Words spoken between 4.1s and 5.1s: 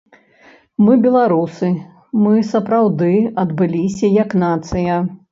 як нацыя.